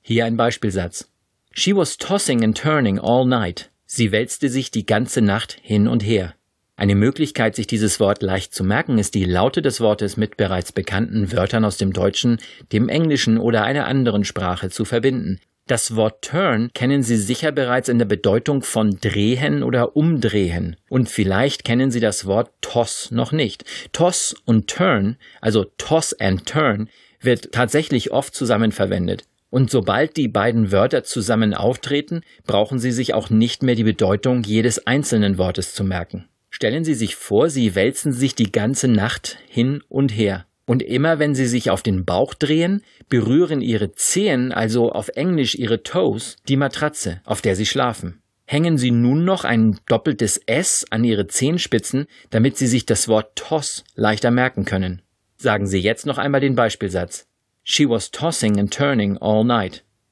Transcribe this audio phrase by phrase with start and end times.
[0.00, 1.10] Hier ein Beispielsatz.
[1.52, 3.70] She was tossing and turning all night.
[3.86, 6.34] Sie wälzte sich die ganze Nacht hin und her.
[6.76, 10.72] Eine Möglichkeit, sich dieses Wort leicht zu merken, ist die Laute des Wortes mit bereits
[10.72, 12.40] bekannten Wörtern aus dem Deutschen,
[12.72, 15.40] dem Englischen oder einer anderen Sprache zu verbinden.
[15.68, 20.76] Das Wort turn kennen Sie sicher bereits in der Bedeutung von drehen oder umdrehen.
[20.88, 23.64] Und vielleicht kennen Sie das Wort toss noch nicht.
[23.92, 26.88] Toss und turn, also toss and turn,
[27.20, 29.24] wird tatsächlich oft zusammen verwendet.
[29.50, 34.42] Und sobald die beiden Wörter zusammen auftreten, brauchen Sie sich auch nicht mehr die Bedeutung
[34.42, 36.28] jedes einzelnen Wortes zu merken.
[36.50, 40.46] Stellen Sie sich vor, Sie wälzen sich die ganze Nacht hin und her.
[40.64, 45.54] Und immer wenn sie sich auf den Bauch drehen, berühren ihre Zehen, also auf Englisch
[45.54, 48.22] ihre Toes, die Matratze, auf der sie schlafen.
[48.44, 53.36] Hängen sie nun noch ein doppeltes S an ihre Zehenspitzen, damit sie sich das Wort
[53.36, 55.02] toss leichter merken können.
[55.36, 57.26] Sagen Sie jetzt noch einmal den Beispielsatz.
[57.64, 59.84] She was tossing and turning all night.